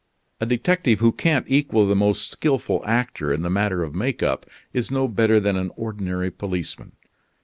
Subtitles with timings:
[0.39, 4.47] A detective who can't equal the most skilful actor in the matter of make up
[4.73, 6.93] is no better than an ordinary policeman.